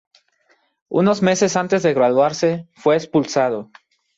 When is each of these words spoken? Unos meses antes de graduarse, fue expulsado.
Unos 0.99 1.21
meses 1.21 1.55
antes 1.55 1.83
de 1.83 1.93
graduarse, 1.93 2.67
fue 2.73 2.95
expulsado. 2.95 3.69